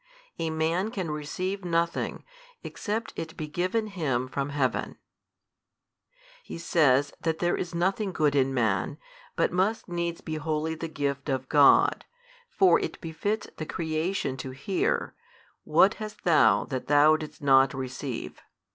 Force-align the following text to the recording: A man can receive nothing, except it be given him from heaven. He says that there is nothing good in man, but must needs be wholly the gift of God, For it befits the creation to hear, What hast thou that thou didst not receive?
A 0.39 0.49
man 0.49 0.89
can 0.89 1.11
receive 1.11 1.63
nothing, 1.63 2.23
except 2.63 3.13
it 3.15 3.37
be 3.37 3.47
given 3.47 3.85
him 3.85 4.27
from 4.27 4.49
heaven. 4.49 4.97
He 6.41 6.57
says 6.57 7.13
that 7.21 7.37
there 7.37 7.55
is 7.55 7.75
nothing 7.75 8.11
good 8.11 8.33
in 8.35 8.51
man, 8.51 8.97
but 9.35 9.51
must 9.51 9.87
needs 9.87 10.19
be 10.21 10.37
wholly 10.37 10.73
the 10.73 10.87
gift 10.87 11.29
of 11.29 11.47
God, 11.49 12.03
For 12.49 12.79
it 12.79 12.99
befits 12.99 13.45
the 13.57 13.65
creation 13.67 14.37
to 14.37 14.49
hear, 14.49 15.13
What 15.65 15.93
hast 15.93 16.23
thou 16.23 16.63
that 16.65 16.87
thou 16.87 17.15
didst 17.15 17.43
not 17.43 17.71
receive? 17.75 18.41